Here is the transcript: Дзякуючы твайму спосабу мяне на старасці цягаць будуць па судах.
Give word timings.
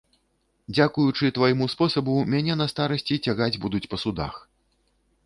Дзякуючы 0.75 1.27
твайму 1.35 1.67
спосабу 1.73 2.15
мяне 2.35 2.55
на 2.63 2.67
старасці 2.73 3.19
цягаць 3.27 3.59
будуць 3.67 3.83
па 3.93 4.01
судах. 4.05 4.33